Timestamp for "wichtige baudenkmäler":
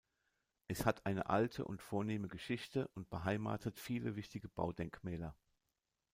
4.15-5.35